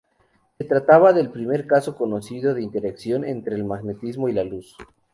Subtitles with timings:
[0.57, 4.75] Se trataba del primer caso conocido de interacción entre el magnetismo y la luz.